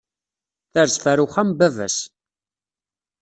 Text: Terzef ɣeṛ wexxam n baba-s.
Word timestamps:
Terzef 0.71 1.03
ɣeṛ 1.07 1.19
wexxam 1.21 1.49
n 1.51 1.57
baba-s. 1.59 1.97